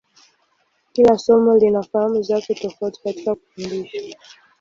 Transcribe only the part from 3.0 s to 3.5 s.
katika